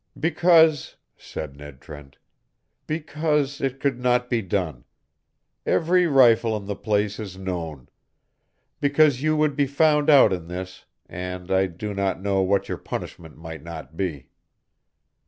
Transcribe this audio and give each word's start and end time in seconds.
"Because," 0.19 0.95
said 1.15 1.55
Ned 1.55 1.79
Trent 1.79 2.17
"because 2.87 3.61
it 3.61 3.79
could 3.79 3.99
not 3.99 4.31
be 4.31 4.41
done. 4.41 4.83
Every 5.63 6.07
rifle 6.07 6.57
in 6.57 6.65
the 6.65 6.75
place 6.75 7.19
is 7.19 7.37
known. 7.37 7.87
Because 8.79 9.21
you 9.21 9.37
would 9.37 9.55
be 9.55 9.67
found 9.67 10.09
out 10.09 10.33
in 10.33 10.47
this, 10.47 10.85
and 11.05 11.51
I 11.51 11.67
do 11.67 11.93
not 11.93 12.19
know 12.19 12.41
what 12.41 12.67
your 12.67 12.79
punishment 12.79 13.37
might 13.37 13.61
not 13.61 13.95
be." 13.95 14.31